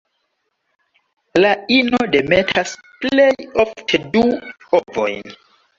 [1.43, 3.31] La ino demetas plej
[3.67, 4.29] ofte du
[4.81, 5.41] ovojn.